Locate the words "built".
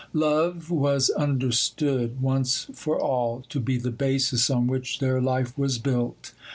5.77-6.31